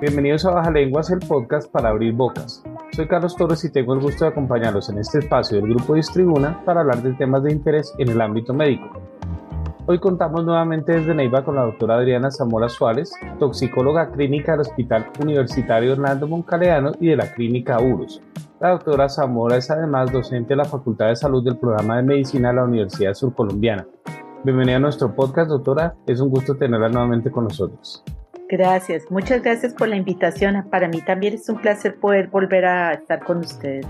[0.00, 2.62] Bienvenidos a Baja Lenguas, el podcast para abrir bocas.
[2.92, 6.62] Soy Carlos Torres y tengo el gusto de acompañarlos en este espacio del Grupo Distribuna
[6.64, 8.92] para hablar de temas de interés en el ámbito médico.
[9.86, 15.10] Hoy contamos nuevamente desde Neiva con la doctora Adriana Zamora Suárez, toxicóloga clínica del Hospital
[15.20, 18.22] Universitario Hernando Moncaleano y de la Clínica URUS.
[18.60, 22.50] La doctora Zamora es además docente de la Facultad de Salud del Programa de Medicina
[22.50, 23.84] de la Universidad Surcolombiana.
[24.44, 25.96] Bienvenida a nuestro podcast, doctora.
[26.06, 28.04] Es un gusto tenerla nuevamente con nosotros.
[28.50, 30.66] Gracias, muchas gracias por la invitación.
[30.70, 33.86] Para mí también es un placer poder volver a estar con ustedes.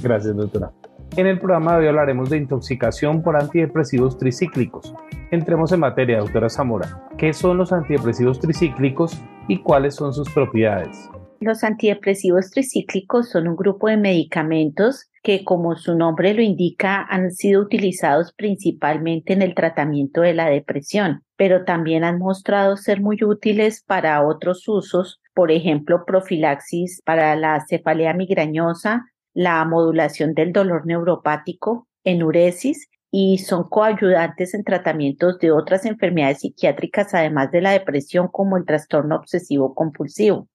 [0.00, 0.70] Gracias, doctora.
[1.16, 4.94] En el programa de hoy hablaremos de intoxicación por antidepresivos tricíclicos.
[5.30, 7.08] Entremos en materia, doctora Zamora.
[7.16, 11.08] ¿Qué son los antidepresivos tricíclicos y cuáles son sus propiedades?
[11.40, 17.30] Los antidepresivos tricíclicos son un grupo de medicamentos que, como su nombre lo indica, han
[17.32, 23.22] sido utilizados principalmente en el tratamiento de la depresión, pero también han mostrado ser muy
[23.22, 30.86] útiles para otros usos, por ejemplo, profilaxis para la cefalea migrañosa, la modulación del dolor
[30.86, 38.28] neuropático, enuresis y son coayudantes en tratamientos de otras enfermedades psiquiátricas, además de la depresión,
[38.28, 40.48] como el trastorno obsesivo compulsivo.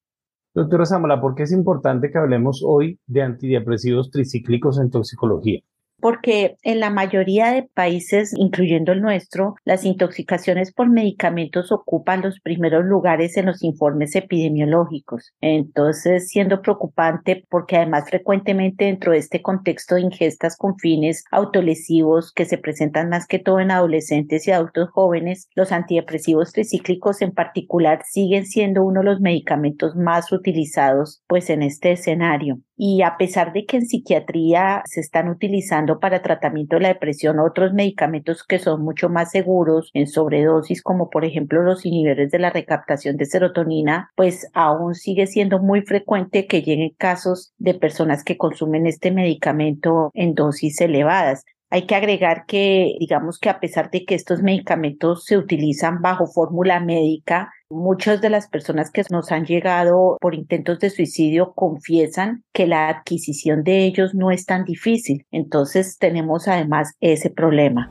[0.53, 5.61] Doctora Zamora, ¿por qué es importante que hablemos hoy de antidepresivos tricíclicos en toxicología?
[6.01, 12.39] Porque en la mayoría de países, incluyendo el nuestro, las intoxicaciones por medicamentos ocupan los
[12.39, 15.33] primeros lugares en los informes epidemiológicos.
[15.39, 22.33] Entonces, siendo preocupante porque además frecuentemente dentro de este contexto de ingestas con fines autolesivos
[22.33, 27.31] que se presentan más que todo en adolescentes y adultos jóvenes, los antidepresivos tricíclicos en
[27.31, 32.59] particular siguen siendo uno de los medicamentos más utilizados pues en este escenario.
[32.83, 37.39] Y a pesar de que en psiquiatría se están utilizando para tratamiento de la depresión
[37.39, 42.39] otros medicamentos que son mucho más seguros en sobredosis, como por ejemplo los inhibidores de
[42.39, 48.23] la recaptación de serotonina, pues aún sigue siendo muy frecuente que lleguen casos de personas
[48.23, 51.45] que consumen este medicamento en dosis elevadas.
[51.73, 56.27] Hay que agregar que, digamos que a pesar de que estos medicamentos se utilizan bajo
[56.27, 62.43] fórmula médica, muchas de las personas que nos han llegado por intentos de suicidio confiesan
[62.51, 65.25] que la adquisición de ellos no es tan difícil.
[65.31, 67.89] Entonces tenemos además ese problema.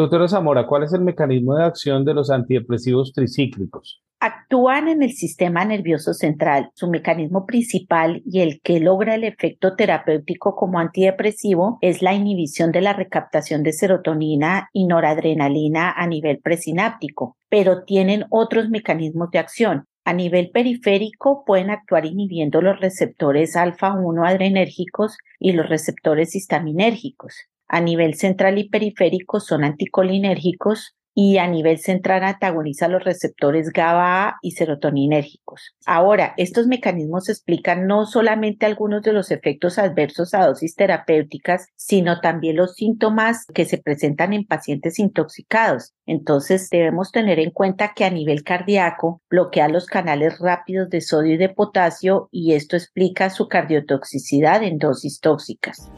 [0.00, 4.02] Doctora Zamora, ¿cuál es el mecanismo de acción de los antidepresivos tricíclicos?
[4.18, 6.70] Actúan en el sistema nervioso central.
[6.72, 12.72] Su mecanismo principal y el que logra el efecto terapéutico como antidepresivo es la inhibición
[12.72, 19.38] de la recaptación de serotonina y noradrenalina a nivel presináptico, pero tienen otros mecanismos de
[19.38, 19.84] acción.
[20.06, 27.34] A nivel periférico pueden actuar inhibiendo los receptores alfa-1 adrenérgicos y los receptores histaminérgicos.
[27.72, 34.38] A nivel central y periférico son anticolinérgicos y a nivel central antagoniza los receptores GABA
[34.42, 35.76] y serotoninérgicos.
[35.86, 42.20] Ahora, estos mecanismos explican no solamente algunos de los efectos adversos a dosis terapéuticas, sino
[42.20, 45.92] también los síntomas que se presentan en pacientes intoxicados.
[46.06, 51.34] Entonces, debemos tener en cuenta que a nivel cardíaco bloquea los canales rápidos de sodio
[51.34, 55.88] y de potasio y esto explica su cardiotoxicidad en dosis tóxicas.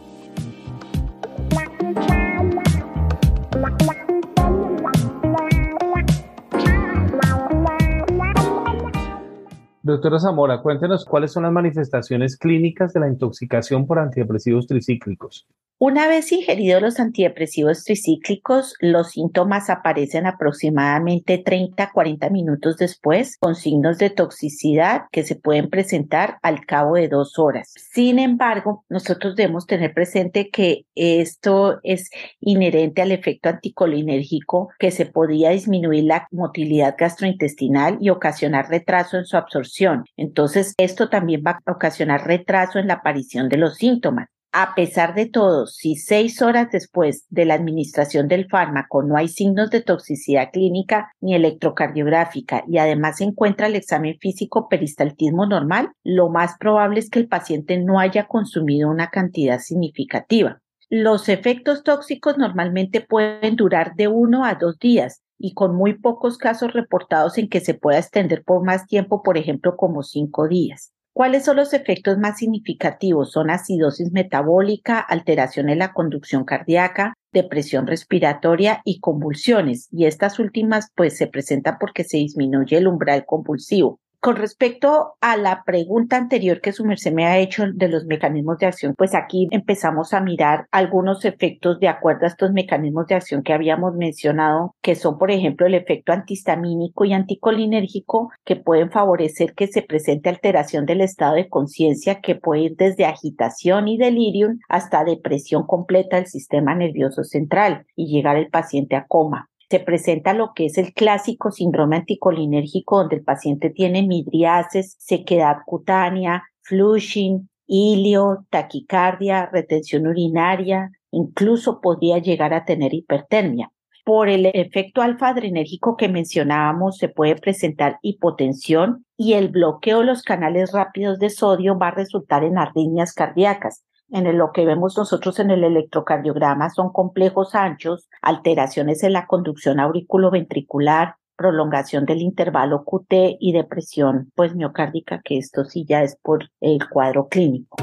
[9.84, 15.44] Doctora Zamora, cuéntenos cuáles son las manifestaciones clínicas de la intoxicación por antidepresivos tricíclicos.
[15.84, 23.36] Una vez ingeridos los antidepresivos tricíclicos, los síntomas aparecen aproximadamente 30 a 40 minutos después,
[23.38, 27.74] con signos de toxicidad que se pueden presentar al cabo de dos horas.
[27.74, 35.06] Sin embargo, nosotros debemos tener presente que esto es inherente al efecto anticolinérgico que se
[35.06, 39.71] podría disminuir la motilidad gastrointestinal y ocasionar retraso en su absorción.
[40.16, 44.28] Entonces, esto también va a ocasionar retraso en la aparición de los síntomas.
[44.54, 49.28] A pesar de todo, si seis horas después de la administración del fármaco no hay
[49.28, 55.92] signos de toxicidad clínica ni electrocardiográfica y además se encuentra el examen físico peristaltismo normal,
[56.04, 60.60] lo más probable es que el paciente no haya consumido una cantidad significativa.
[60.90, 66.38] Los efectos tóxicos normalmente pueden durar de uno a dos días y con muy pocos
[66.38, 70.92] casos reportados en que se pueda extender por más tiempo, por ejemplo, como cinco días.
[71.12, 73.32] ¿Cuáles son los efectos más significativos?
[73.32, 79.88] Son acidosis metabólica, alteración en la conducción cardíaca, depresión respiratoria y convulsiones.
[79.90, 83.98] Y estas últimas pues se presentan porque se disminuye el umbral convulsivo.
[84.24, 88.56] Con respecto a la pregunta anterior que su merced me ha hecho de los mecanismos
[88.58, 93.16] de acción, pues aquí empezamos a mirar algunos efectos de acuerdo a estos mecanismos de
[93.16, 98.92] acción que habíamos mencionado, que son, por ejemplo, el efecto antihistamínico y anticolinérgico, que pueden
[98.92, 103.98] favorecer que se presente alteración del estado de conciencia, que puede ir desde agitación y
[103.98, 109.80] delirium hasta depresión completa del sistema nervioso central y llegar el paciente a coma se
[109.80, 116.42] presenta lo que es el clásico síndrome anticolinérgico, donde el paciente tiene midriasis, sequedad cutánea,
[116.60, 123.72] flushing, hilio, taquicardia, retención urinaria, incluso podría llegar a tener hipertermia.
[124.04, 130.22] Por el efecto alfa-adrenérgico que mencionábamos, se puede presentar hipotensión y el bloqueo de los
[130.22, 135.38] canales rápidos de sodio va a resultar en arritmias cardíacas en lo que vemos nosotros
[135.38, 143.38] en el electrocardiograma son complejos anchos, alteraciones en la conducción auriculoventricular, prolongación del intervalo QT
[143.40, 147.76] y depresión pues miocárdica, que esto sí ya es por el cuadro clínico.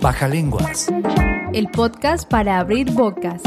[0.00, 0.88] Baja lenguas.
[1.52, 3.42] El podcast para abrir bocas.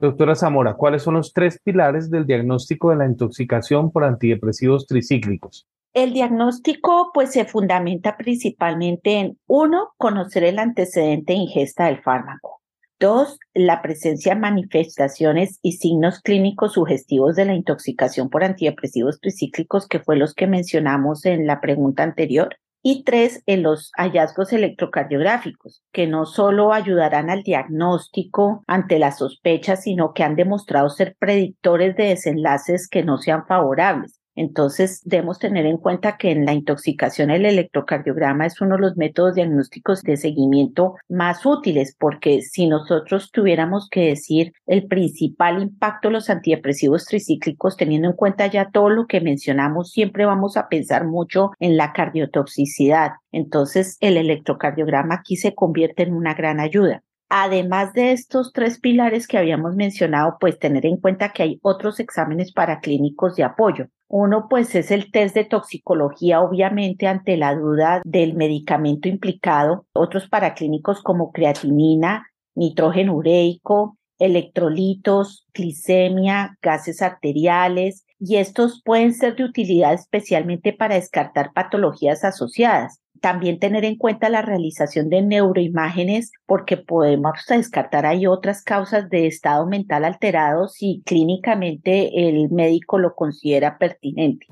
[0.00, 5.66] Doctora Zamora, ¿cuáles son los tres pilares del diagnóstico de la intoxicación por antidepresivos tricíclicos?
[5.96, 12.60] El diagnóstico pues se fundamenta principalmente en uno, conocer el antecedente de ingesta del fármaco.
[13.00, 19.88] Dos, la presencia de manifestaciones y signos clínicos sugestivos de la intoxicación por antidepresivos tricíclicos,
[19.88, 22.56] que fue los que mencionamos en la pregunta anterior.
[22.82, 29.76] Y tres, en los hallazgos electrocardiográficos, que no solo ayudarán al diagnóstico ante la sospecha,
[29.76, 35.64] sino que han demostrado ser predictores de desenlaces que no sean favorables entonces, debemos tener
[35.64, 40.18] en cuenta que en la intoxicación el electrocardiograma es uno de los métodos diagnósticos de
[40.18, 47.06] seguimiento más útiles, porque si nosotros tuviéramos que decir el principal impacto de los antidepresivos
[47.06, 51.78] tricíclicos, teniendo en cuenta ya todo lo que mencionamos, siempre vamos a pensar mucho en
[51.78, 53.12] la cardiotoxicidad.
[53.32, 57.02] Entonces, el electrocardiograma aquí se convierte en una gran ayuda.
[57.30, 62.00] Además de estos tres pilares que habíamos mencionado, pues tener en cuenta que hay otros
[62.00, 63.88] exámenes paraclínicos de apoyo.
[64.08, 69.86] Uno, pues es el test de toxicología, obviamente, ante la duda del medicamento implicado.
[69.92, 79.44] Otros paraclínicos como creatinina, nitrógeno ureico, electrolitos, glicemia, gases arteriales, y estos pueden ser de
[79.44, 83.00] utilidad especialmente para descartar patologías asociadas.
[83.20, 89.26] También tener en cuenta la realización de neuroimágenes porque podemos descartar hay otras causas de
[89.26, 94.46] estado mental alterado si clínicamente el médico lo considera pertinente.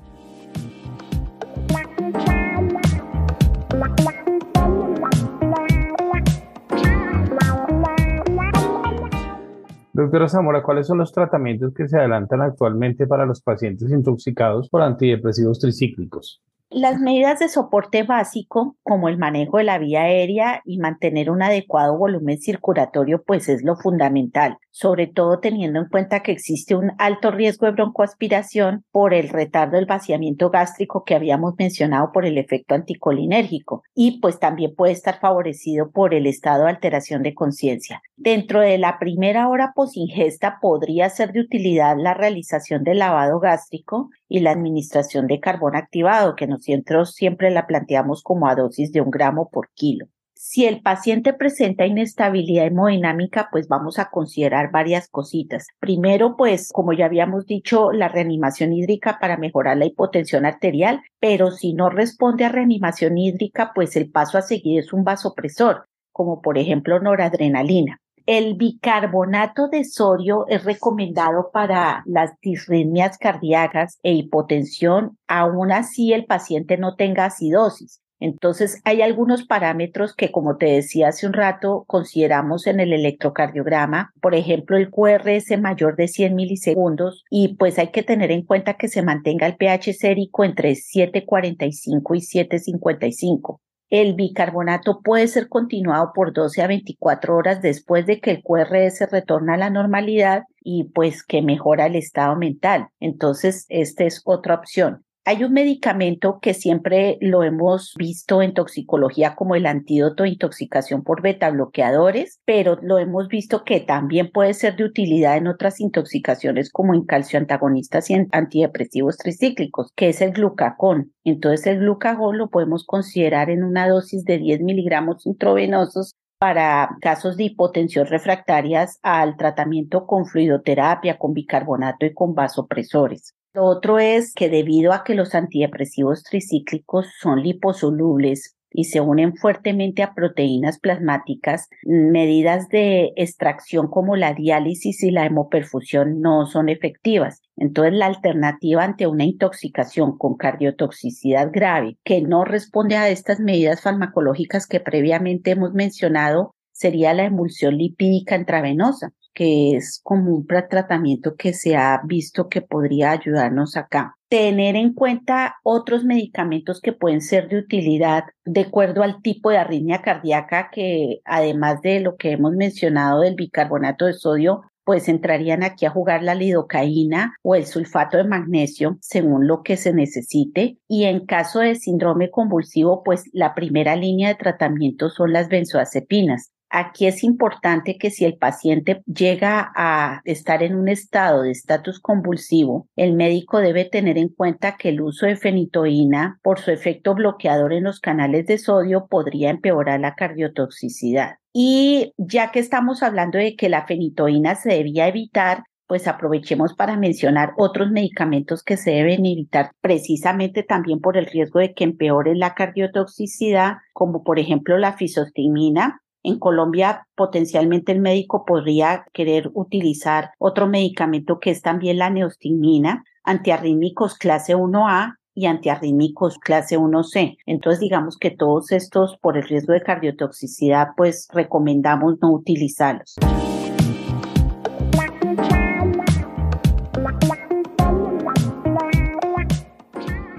[9.93, 14.81] Doctora Zamora, ¿cuáles son los tratamientos que se adelantan actualmente para los pacientes intoxicados por
[14.81, 16.41] antidepresivos tricíclicos?
[16.71, 21.43] Las medidas de soporte básico, como el manejo de la vía aérea y mantener un
[21.43, 26.91] adecuado volumen circulatorio, pues es lo fundamental, sobre todo teniendo en cuenta que existe un
[26.97, 32.39] alto riesgo de broncoaspiración por el retardo del vaciamiento gástrico que habíamos mencionado por el
[32.39, 38.01] efecto anticolinérgico y pues también puede estar favorecido por el estado de alteración de conciencia.
[38.17, 44.09] Dentro de la primera hora posingesta podría ser de utilidad la realización del lavado gástrico
[44.27, 49.01] y la administración de carbón activado, que nosotros siempre la planteamos como a dosis de
[49.01, 50.07] un gramo por kilo.
[50.37, 55.67] Si el paciente presenta inestabilidad hemodinámica, pues vamos a considerar varias cositas.
[55.79, 61.51] Primero, pues, como ya habíamos dicho, la reanimación hídrica para mejorar la hipotensión arterial, pero
[61.51, 66.41] si no responde a reanimación hídrica, pues el paso a seguir es un vasopresor, como
[66.41, 67.99] por ejemplo noradrenalina.
[68.27, 76.25] El bicarbonato de sodio es recomendado para las disritmias cardíacas e hipotensión, aún así el
[76.25, 78.01] paciente no tenga acidosis.
[78.19, 84.11] Entonces, hay algunos parámetros que, como te decía hace un rato, consideramos en el electrocardiograma,
[84.21, 88.73] por ejemplo, el QRS mayor de 100 milisegundos, y pues hay que tener en cuenta
[88.73, 93.59] que se mantenga el pH sérico entre 7.45 y 7.55.
[94.01, 99.09] el bicarbonato puede ser continuado por 12 a 24 horas después de que el QRS
[99.11, 102.87] retorna a la normalidad y pues que mejora el estado mental.
[102.99, 105.04] Entonces, esta es otra opción.
[105.27, 111.01] Hay un medicamento que siempre lo hemos visto en toxicología como el antídoto de intoxicación
[111.03, 115.79] por beta bloqueadores, pero lo hemos visto que también puede ser de utilidad en otras
[115.79, 121.11] intoxicaciones como en calcio antagonistas y antidepresivos tricíclicos, que es el glucagón.
[121.23, 127.35] Entonces el glucagón lo podemos considerar en una dosis de 10 miligramos intravenosos para casos
[127.35, 133.33] de hipotensión refractarias al tratamiento con fluidoterapia, con bicarbonato y con vasopresores.
[133.55, 139.37] Lo otro es que debido a que los antidepresivos tricíclicos son liposolubles y se unen
[139.37, 146.67] fuertemente a proteínas plasmáticas, medidas de extracción como la diálisis y la hemoperfusión no son
[146.67, 147.43] efectivas.
[147.55, 153.81] Entonces, la alternativa ante una intoxicación con cardiotoxicidad grave que no responde a estas medidas
[153.81, 161.35] farmacológicas que previamente hemos mencionado sería la emulsión lipídica intravenosa que es como un tratamiento
[161.35, 164.15] que se ha visto que podría ayudarnos acá.
[164.29, 169.57] Tener en cuenta otros medicamentos que pueden ser de utilidad de acuerdo al tipo de
[169.57, 175.63] arritmia cardíaca que además de lo que hemos mencionado del bicarbonato de sodio, pues entrarían
[175.63, 180.77] aquí a jugar la lidocaína o el sulfato de magnesio según lo que se necesite.
[180.87, 186.51] Y en caso de síndrome convulsivo, pues la primera línea de tratamiento son las benzoazepinas.
[186.77, 192.01] Aquí es importante que si el paciente llega a estar en un estado de estatus
[192.01, 197.15] convulsivo, el médico debe tener en cuenta que el uso de fenitoína, por su efecto
[197.15, 201.35] bloqueador en los canales de sodio, podría empeorar la cardiotoxicidad.
[201.53, 206.97] Y ya que estamos hablando de que la fenitoína se debía evitar, pues aprovechemos para
[206.97, 212.35] mencionar otros medicamentos que se deben evitar precisamente también por el riesgo de que empeore
[212.35, 220.31] la cardiotoxicidad, como por ejemplo la fisostimina, en Colombia, potencialmente el médico podría querer utilizar
[220.39, 227.37] otro medicamento que es también la neostigmina, antiarrítmicos clase 1A y antiarrítmicos clase 1C.
[227.45, 233.15] Entonces, digamos que todos estos, por el riesgo de cardiotoxicidad, pues recomendamos no utilizarlos.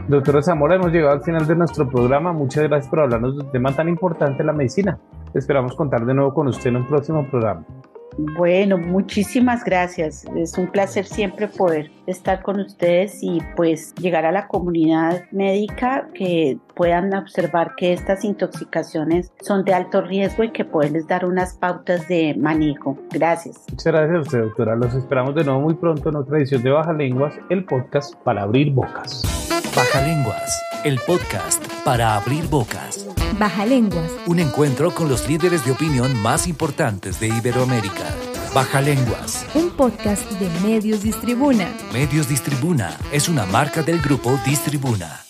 [0.09, 2.33] Doctora Zamora, hemos llegado al final de nuestro programa.
[2.33, 4.99] Muchas gracias por hablarnos de un tema tan importante, la medicina.
[5.37, 7.65] Esperamos contar de nuevo con usted en un próximo programa.
[8.19, 10.25] Bueno, muchísimas gracias.
[10.35, 16.09] Es un placer siempre poder estar con ustedes y pues llegar a la comunidad médica
[16.15, 21.55] que puedan observar que estas intoxicaciones son de alto riesgo y que pueden dar unas
[21.55, 22.97] pautas de manejo.
[23.11, 23.67] Gracias.
[23.71, 24.77] Muchas gracias a usted, doctora.
[24.77, 28.43] Los esperamos de nuevo muy pronto en otra edición de Baja Lenguas, el podcast para
[28.43, 29.23] abrir bocas.
[29.77, 33.06] Baja Lenguas, el podcast para abrir bocas.
[33.35, 34.11] Baja Lenguas.
[34.27, 38.15] Un encuentro con los líderes de opinión más importantes de Iberoamérica.
[38.55, 39.45] Baja Lenguas.
[39.55, 41.69] Un podcast de Medios Distribuna.
[41.93, 45.26] Medios Distribuna es una marca del grupo Distribuna.